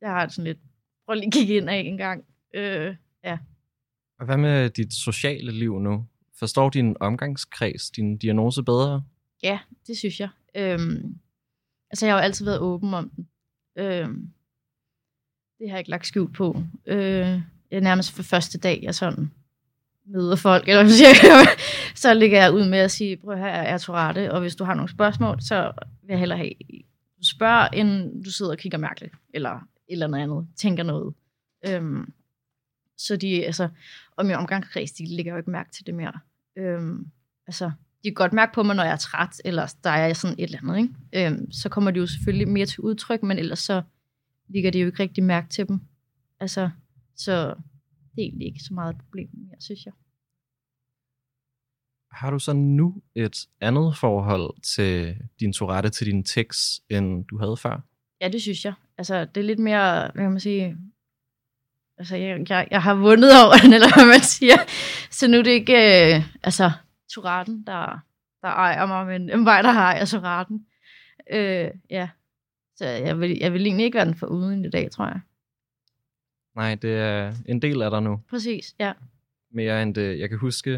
[0.00, 0.58] jeg har sådan lidt,
[1.06, 2.24] prøv lige at kigge ind af en gang.
[2.54, 3.38] Øh, ja.
[4.18, 6.06] Og hvad med dit sociale liv nu?
[6.38, 9.02] Forstår din omgangskreds din diagnose bedre?
[9.42, 10.28] Ja, det synes jeg.
[10.54, 11.18] Øhm,
[11.90, 13.28] altså, jeg har jo altid været åben om den.
[13.76, 14.30] Øhm,
[15.58, 16.62] det har jeg ikke lagt skjult på.
[16.86, 19.30] Øh, jeg nærmest for første dag, jeg sådan
[20.04, 20.84] møder folk, eller
[21.94, 24.64] så ligger jeg ud med at sige, prøv her jeg er Torate, og hvis du
[24.64, 25.72] har nogle spørgsmål, så
[26.02, 26.52] vil jeg hellere have,
[27.18, 31.14] du spørger, end du sidder og kigger mærkeligt, eller eller noget andet, tænker noget.
[31.66, 32.12] Øhm,
[32.98, 33.68] så de, altså,
[34.16, 36.12] og min omgangskreds, de ligger jo ikke mærke til det mere.
[36.56, 37.10] Øhm,
[37.46, 37.70] altså,
[38.04, 40.44] de kan godt mærke på mig, når jeg er træt, eller der er sådan et
[40.44, 41.26] eller andet, ikke?
[41.26, 43.82] Øhm, så kommer det jo selvfølgelig mere til udtryk, men ellers så
[44.48, 45.80] ligger det jo ikke rigtig mærke til dem.
[46.40, 46.70] Altså,
[47.16, 47.54] så
[48.14, 49.92] det er egentlig ikke så meget et problem mere, synes jeg.
[52.12, 57.38] Har du så nu et andet forhold til din Tourette, til din tekst, end du
[57.38, 57.80] havde før?
[58.20, 58.72] Ja, det synes jeg.
[58.98, 60.76] Altså, det er lidt mere, hvad kan man sige,
[61.98, 64.56] altså, jeg, jeg, jeg har vundet over den, eller hvad man siger.
[65.10, 66.70] Så nu er det ikke, øh, altså,
[67.08, 67.98] Turaten, der,
[68.42, 70.66] der ejer mig, men en vej, der har jeg Turaten.
[71.30, 72.08] Øh, ja.
[72.76, 75.20] Så jeg vil, jeg vil egentlig ikke være den for uden i dag, tror jeg.
[76.54, 78.22] Nej, det er en del af dig nu.
[78.30, 78.92] Præcis, ja.
[79.50, 80.18] Mere end det.
[80.18, 80.70] Jeg kan huske,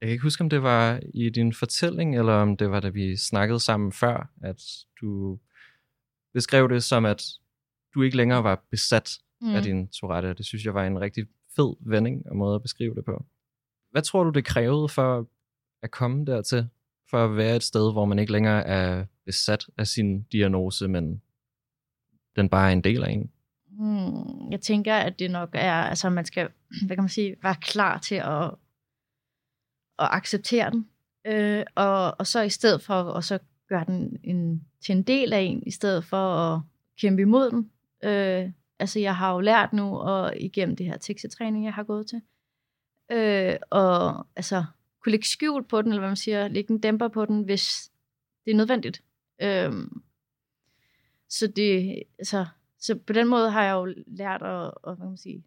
[0.00, 2.88] jeg kan ikke huske, om det var i din fortælling, eller om det var, da
[2.88, 4.62] vi snakkede sammen før, at
[5.00, 5.38] du
[6.34, 7.22] beskrev det som, at
[7.94, 9.54] du ikke længere var besat mm.
[9.54, 10.34] af din Tourette.
[10.34, 13.24] Det synes jeg var en rigtig fed vending og måde at beskrive det på.
[13.90, 15.26] Hvad tror du, det krævede for
[15.82, 16.68] at komme dertil?
[17.10, 21.22] For at være et sted, hvor man ikke længere er besat af sin diagnose, men
[22.36, 23.30] den bare er en del af en?
[23.68, 26.48] Hmm, jeg tænker, at det nok er, altså man skal,
[26.86, 28.44] hvad kan man sige, være klar til at,
[29.98, 30.88] at acceptere den.
[31.26, 35.32] Øh, og, og så i stedet for at så gøre den en, til en del
[35.32, 36.60] af en, i stedet for at
[37.00, 37.70] kæmpe imod den.
[38.04, 42.06] Øh, altså jeg har jo lært nu, og igennem det her tekstetræning, jeg har gået
[42.06, 42.22] til,
[43.12, 44.64] øh, og altså,
[45.00, 47.90] kunne lægge skjul på den, eller hvad man siger, lægge en dæmper på den, hvis
[48.44, 49.02] det er nødvendigt.
[49.42, 49.72] Øh,
[51.28, 52.46] så det, altså,
[52.78, 55.44] så på den måde har jeg jo lært at, at hvad kan man sige,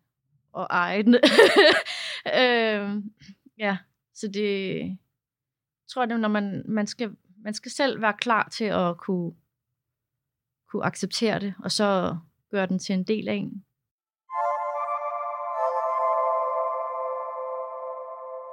[0.57, 1.15] at eje den.
[2.39, 3.03] øh,
[3.57, 3.77] ja,
[4.13, 4.79] så det
[5.83, 9.33] jeg tror jeg, når man, man skal, man skal selv være klar til at kunne,
[10.71, 12.17] kunne acceptere det, og så
[12.51, 13.65] gøre den til en del af en.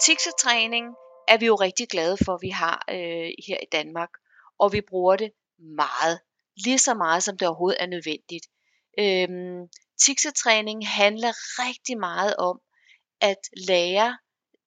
[0.07, 0.87] Tiksetræning
[1.29, 4.11] er vi jo rigtig glade for, at vi har øh, her i Danmark,
[4.59, 6.21] og vi bruger det meget,
[6.65, 8.47] lige så meget som det overhovedet er nødvendigt.
[8.99, 9.69] Øhm,
[10.05, 11.33] tiksetræning handler
[11.65, 12.61] rigtig meget om
[13.21, 14.19] at lære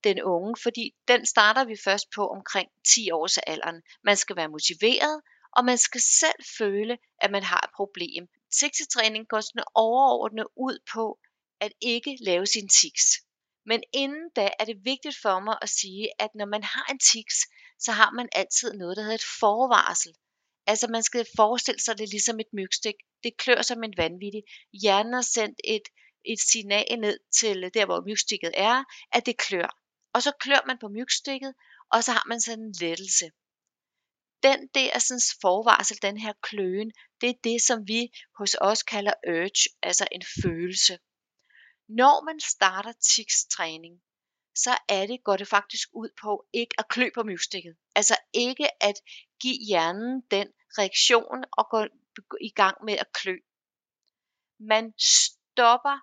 [0.03, 3.81] den unge, fordi den starter vi først på omkring 10 års alderen.
[4.03, 5.21] Man skal være motiveret,
[5.57, 8.27] og man skal selv føle, at man har et problem.
[8.59, 11.19] Tiksetræning går sådan overordnet ud på
[11.59, 13.05] at ikke lave sin tiks.
[13.65, 16.99] Men inden da er det vigtigt for mig at sige, at når man har en
[16.99, 17.39] tics,
[17.79, 20.13] så har man altid noget, der hedder et forvarsel.
[20.67, 22.95] Altså man skal forestille sig det ligesom et mygstik.
[23.23, 24.43] Det klør som en vanvittig.
[24.81, 25.87] Hjernen har sendt et,
[26.25, 29.79] et signal ned til der, hvor mygstikket er, at det klør.
[30.13, 31.53] Og så klør man på mygstikket,
[31.91, 33.25] og så har man sådan en lettelse.
[34.43, 39.13] Den der sådan forvarsel, den her kløen, det er det, som vi hos os kalder
[39.27, 40.99] urge, altså en følelse.
[41.87, 44.01] Når man starter TICs træning,
[44.55, 47.75] så er det, går det faktisk ud på ikke at klø på myvstikket.
[47.95, 48.95] Altså ikke at
[49.41, 53.37] give hjernen den reaktion og gå i gang med at klø.
[54.59, 55.99] Man stopper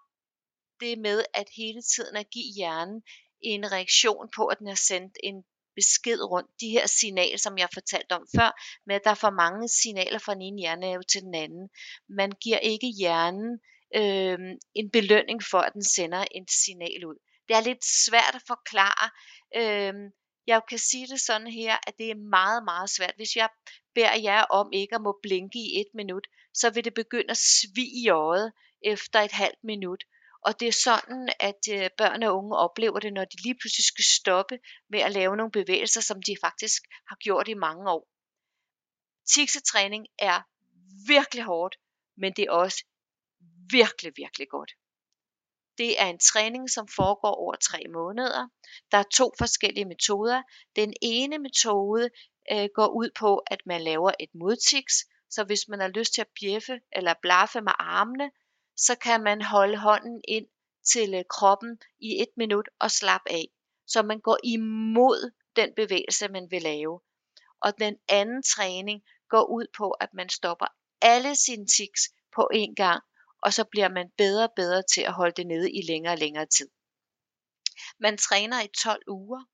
[0.80, 3.02] det med at hele tiden at give hjernen
[3.40, 6.50] en reaktion på, at den har sendt en besked rundt.
[6.60, 8.50] De her signaler, som jeg fortalte om før,
[8.86, 11.70] med at der er for mange signaler fra den ene hjernehave til den anden.
[12.08, 13.60] Man giver ikke hjernen
[13.94, 14.38] øh,
[14.74, 17.18] en belønning for, at den sender et signal ud.
[17.48, 19.06] Det er lidt svært at forklare.
[19.56, 19.94] Øh,
[20.46, 23.14] jeg kan sige det sådan her, at det er meget, meget svært.
[23.16, 23.48] Hvis jeg
[23.94, 27.36] beder jer om ikke at må blinke i et minut, så vil det begynde at
[27.36, 30.04] svige i øjet efter et halvt minut.
[30.46, 33.84] Og det er sådan, at øh, børn og unge oplever det, når de lige pludselig
[33.84, 34.58] skal stoppe
[34.90, 38.08] med at lave nogle bevægelser, som de faktisk har gjort i mange år.
[39.34, 40.40] Tiksetræning er
[41.06, 41.76] virkelig hårdt,
[42.16, 42.84] men det er også
[43.72, 44.72] virkelig, virkelig godt.
[45.78, 48.48] Det er en træning, som foregår over tre måneder.
[48.90, 50.42] Der er to forskellige metoder.
[50.76, 52.10] Den ene metode
[52.52, 54.94] øh, går ud på, at man laver et modtiks,
[55.30, 58.30] så hvis man har lyst til at bjeffe eller blaffe med armene,
[58.76, 60.46] så kan man holde hånden ind
[60.92, 63.48] til øh, kroppen i et minut og slappe af.
[63.86, 67.00] Så man går imod den bevægelse, man vil lave.
[67.60, 70.66] Og den anden træning går ud på, at man stopper
[71.02, 72.02] alle sine tics
[72.34, 73.02] på én gang,
[73.42, 76.18] og så bliver man bedre og bedre til at holde det nede i længere og
[76.18, 76.68] længere tid.
[77.98, 79.44] Man træner i 12 uger,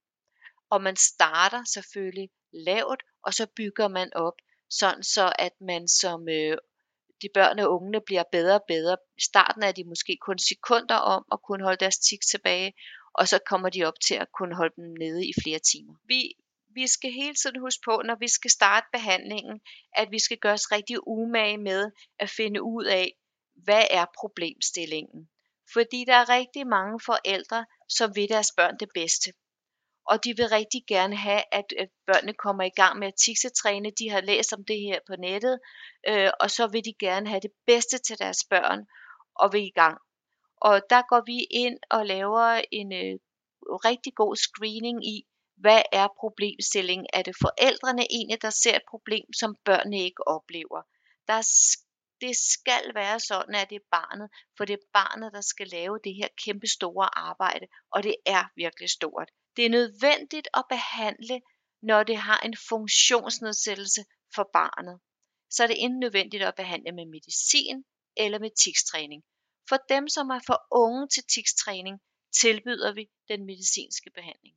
[0.70, 4.34] og man starter selvfølgelig lavt, og så bygger man op,
[4.70, 6.58] sådan så at man som øh,
[7.22, 8.96] de børn og unge bliver bedre og bedre.
[9.18, 12.72] I starten er de måske kun sekunder om at kunne holde deres tik tilbage,
[13.14, 15.94] og så kommer de op til at kunne holde dem nede i flere timer.
[16.04, 16.34] Vi,
[16.74, 19.60] vi skal hele tiden huske på, når vi skal starte behandlingen,
[19.92, 23.12] at vi skal gøre os rigtig umage med at finde ud af,
[23.64, 25.28] hvad er problemstillingen.
[25.72, 29.32] Fordi der er rigtig mange forældre, som vil deres børn det bedste
[30.06, 31.64] og de vil rigtig gerne have, at,
[32.06, 33.90] børnene kommer i gang med at tiksetræne.
[33.90, 35.58] De har læst om det her på nettet,
[36.08, 38.86] øh, og så vil de gerne have det bedste til deres børn
[39.34, 39.98] og vil i gang.
[40.56, 43.18] Og der går vi ind og laver en øh,
[43.88, 47.06] rigtig god screening i, hvad er problemstillingen?
[47.12, 50.82] Er det forældrene egentlig, der ser et problem, som børnene ikke oplever?
[51.28, 51.40] Der
[52.20, 55.98] det skal være sådan, at det er barnet, for det er barnet, der skal lave
[56.04, 59.30] det her kæmpe store arbejde, og det er virkelig stort.
[59.56, 61.40] Det er nødvendigt at behandle,
[61.82, 65.00] når det har en funktionsnedsættelse for barnet.
[65.50, 67.84] Så er det enten nødvendigt at behandle med medicin
[68.16, 69.22] eller med tikstræning.
[69.68, 72.00] For dem, som er for unge til tikstræning,
[72.40, 74.56] tilbyder vi den medicinske behandling.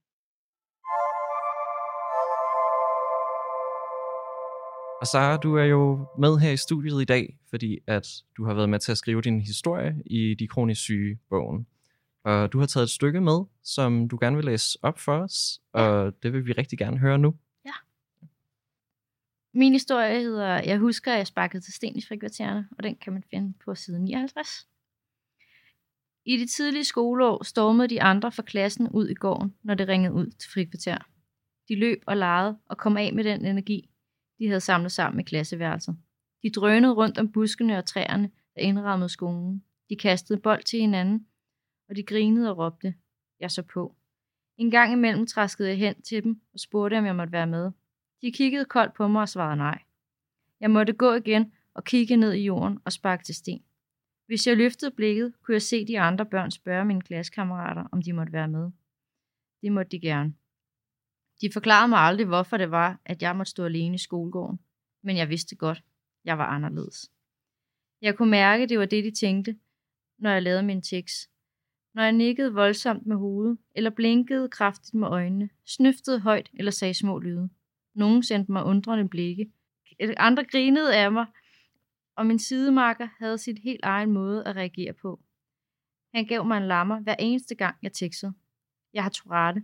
[5.01, 8.53] Og Sara, du er jo med her i studiet i dag, fordi at du har
[8.53, 11.67] været med til at skrive din historie i De Kronisk Syge bogen.
[12.23, 15.61] Og du har taget et stykke med, som du gerne vil læse op for os,
[15.73, 17.35] og det vil vi rigtig gerne høre nu.
[17.65, 17.71] Ja.
[19.53, 23.13] Min historie hedder, jeg husker, at jeg sparkede til sten i frikvartererne, og den kan
[23.13, 24.67] man finde på side 59.
[26.25, 30.13] I de tidlige skoleår stormede de andre fra klassen ud i gården, når det ringede
[30.13, 30.97] ud til frikvarter.
[31.69, 33.88] De løb og legede og kom af med den energi,
[34.39, 35.97] de havde samlet sammen i klasseværelset.
[36.43, 39.63] De drønede rundt om buskene og træerne, der indrammede skolen.
[39.89, 41.27] De kastede bold til hinanden,
[41.89, 42.93] og de grinede og råbte.
[43.39, 43.95] Jeg så på.
[44.57, 47.71] En gang imellem traskede jeg hen til dem og spurgte, om jeg måtte være med.
[48.21, 49.81] De kiggede koldt på mig og svarede nej.
[50.59, 53.63] Jeg måtte gå igen og kigge ned i jorden og sparke til sten.
[54.25, 58.13] Hvis jeg løftede blikket, kunne jeg se de andre børn spørge mine klassekammerater, om de
[58.13, 58.71] måtte være med.
[59.61, 60.33] Det måtte de gerne.
[61.41, 64.59] De forklarede mig aldrig, hvorfor det var, at jeg måtte stå alene i skolegården,
[65.03, 65.83] men jeg vidste godt,
[66.25, 67.11] jeg var anderledes.
[68.01, 69.57] Jeg kunne mærke, det var det, de tænkte,
[70.17, 71.29] når jeg lavede min tekst.
[71.93, 76.93] Når jeg nikkede voldsomt med hovedet, eller blinkede kraftigt med øjnene, snøftede højt eller sagde
[76.93, 77.49] små lyde.
[77.93, 79.51] Nogle sendte mig undrende blikke.
[80.17, 81.25] Andre grinede af mig,
[82.15, 85.19] og min sidemarker havde sit helt egen måde at reagere på.
[86.13, 88.33] Han gav mig en lammer hver eneste gang, jeg tekstede.
[88.93, 89.63] Jeg har Tourette,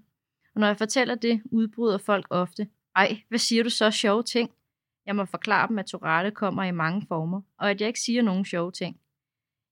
[0.55, 2.67] og når jeg fortæller det, udbryder folk ofte.
[2.95, 4.51] Ej, hvad siger du så sjove ting?
[5.05, 8.21] Jeg må forklare dem, at Tourette kommer i mange former, og at jeg ikke siger
[8.21, 8.99] nogen sjove ting.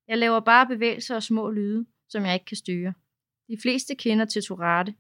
[0.08, 2.94] Jeg laver bare bevægelser og små lyde, som jeg ikke kan styre.
[3.48, 4.96] De fleste kender til Tourette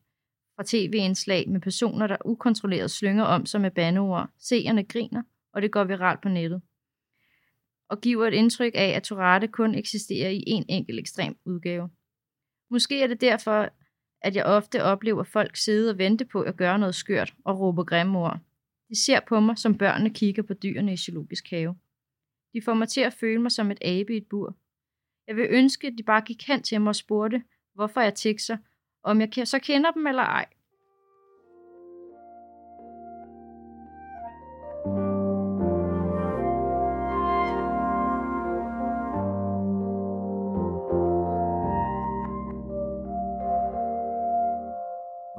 [0.55, 4.29] fra tv-indslag med personer, der ukontrolleret slynger om sig med bandeord.
[4.37, 5.23] Seerne griner,
[5.53, 6.61] og det går viralt på nettet.
[7.89, 11.89] Og giver et indtryk af, at Tourette kun eksisterer i en enkelt ekstrem udgave.
[12.69, 13.69] Måske er det derfor,
[14.23, 17.83] at jeg ofte oplever folk sidde og vente på at gøre noget skørt og råbe
[17.83, 18.39] grimme ord.
[18.89, 21.75] De ser på mig, som børnene kigger på dyrene i zoologisk have.
[22.53, 24.55] De får mig til at føle mig som et abe i et bur.
[25.27, 27.43] Jeg vil ønske, at de bare gik hen til mig og spurgte,
[27.73, 28.57] hvorfor jeg tikser,
[29.03, 30.45] om jeg så kender dem eller ej.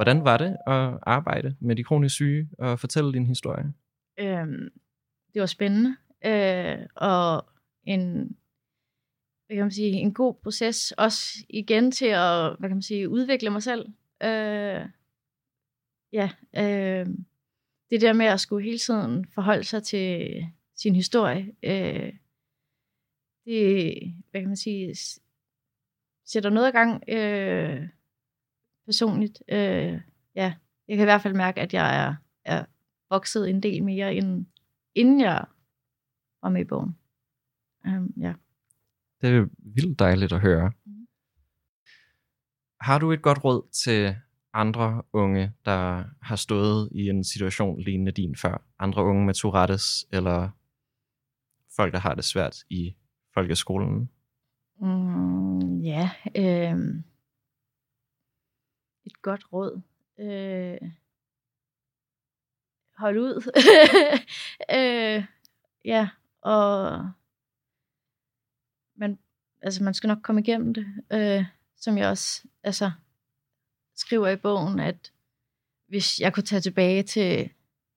[0.05, 3.73] Hvordan var det at arbejde med de kronisk syge og fortælle din historie?
[4.19, 4.71] Øhm,
[5.35, 7.47] det var spændende, øh, og
[7.83, 8.37] en,
[9.47, 13.09] hvad kan man sige, en god proces, også igen til at hvad kan man sige,
[13.09, 13.89] udvikle mig selv.
[14.23, 14.89] Øh,
[16.13, 17.07] ja, øh,
[17.91, 20.31] det der med at skulle hele tiden forholde sig til
[20.77, 22.13] sin historie, øh,
[23.45, 23.95] det,
[24.31, 24.95] hvad kan man sige,
[26.27, 27.89] sætter noget i gang øh,
[28.87, 29.43] personligt.
[29.49, 30.01] Øh,
[30.35, 30.55] ja,
[30.89, 32.15] jeg kan i hvert fald mærke, at jeg er,
[32.45, 32.65] er
[33.11, 34.47] vokset en del mere, end,
[34.95, 35.45] inden jeg
[36.43, 36.97] var med i bogen.
[37.87, 38.35] Um, ja.
[39.21, 40.73] Det er vildt dejligt at høre.
[40.85, 41.07] Mm.
[42.81, 44.17] Har du et godt råd til
[44.53, 48.63] andre unge, der har stået i en situation lignende din før?
[48.79, 50.51] Andre unge med Tourettes, eller
[51.77, 52.97] folk, der har det svært i
[53.35, 54.11] folkeskolen?
[54.81, 56.79] Mm, ja, øh,
[59.07, 59.81] et godt råd.
[60.19, 60.91] Øh,
[62.97, 63.53] hold ud.
[64.79, 65.25] øh,
[65.85, 66.09] ja,
[66.41, 67.11] og
[68.97, 69.19] man,
[69.63, 70.87] altså man skal nok komme igennem det.
[71.13, 71.45] Øh,
[71.77, 72.91] som jeg også altså,
[73.97, 75.13] skriver i bogen, at
[75.89, 77.51] hvis jeg kunne tage tilbage til,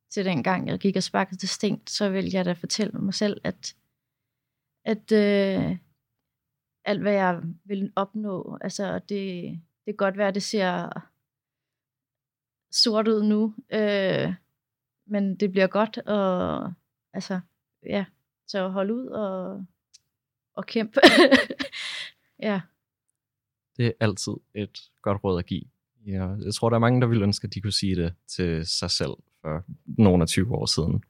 [0.10, 3.14] til den gang, jeg gik og sparkede til sten, så ville jeg da fortælle mig
[3.14, 3.76] selv, at,
[4.86, 5.78] at øh,
[6.86, 10.90] alt, hvad jeg vil opnå, altså det, det kan godt være, at det ser
[12.72, 14.34] sort ud nu, øh,
[15.06, 16.74] men det bliver godt, og
[17.14, 17.40] altså,
[17.86, 18.06] ja,
[18.48, 19.66] så hold ud og,
[20.54, 21.00] og kæmpe.
[22.48, 22.62] ja.
[23.78, 25.64] Det er altid et godt råd at give.
[26.06, 28.66] Ja, jeg tror, der er mange, der ville ønske, at de kunne sige det til
[28.66, 31.04] sig selv for nogle af 20 år siden.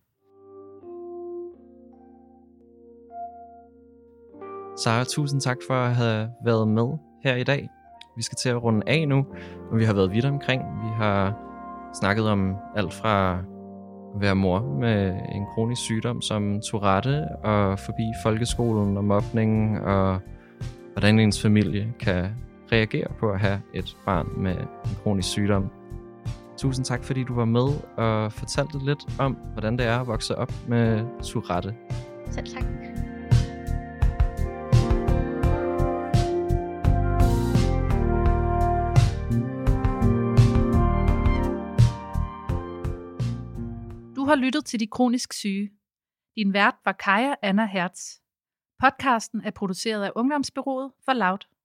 [4.78, 7.70] Sara, tusind tak for at have været med her i dag.
[8.18, 9.26] Vi skal til at runde af nu,
[9.72, 10.62] og vi har været vidt omkring.
[10.62, 11.34] Vi har
[12.00, 13.40] snakket om alt fra
[14.16, 20.20] at være mor med en kronisk sygdom som Tourette, og forbi folkeskolen og mobning, og
[20.94, 22.26] hvordan ens familie kan
[22.72, 25.70] reagere på at have et barn med en kronisk sygdom.
[26.58, 30.38] Tusind tak, fordi du var med og fortalte lidt om, hvordan det er at vokse
[30.38, 31.74] op med Tourette.
[32.32, 32.87] Selv tak.
[44.28, 45.72] Har lyttet til De Kronisk Syge.
[46.36, 48.02] Din vært var Kaja Anna Hertz.
[48.80, 51.57] Podcasten er produceret af Ungdomsbyrået for Loud.